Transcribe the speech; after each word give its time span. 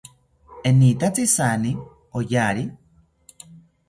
¿Enitatzi 0.69 1.25
jaani 1.33 1.73
oyari? 2.21 2.65